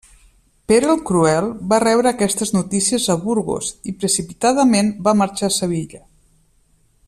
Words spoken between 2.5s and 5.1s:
notícies a Burgos i precipitadament